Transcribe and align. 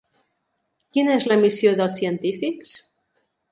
Quina 0.97 1.13
és 1.19 1.27
la 1.33 1.37
missió 1.43 1.75
dels 1.83 1.99
científics? 2.01 2.75